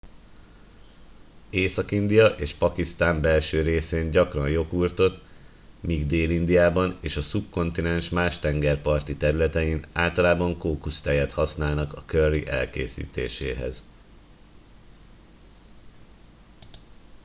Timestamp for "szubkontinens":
7.21-8.09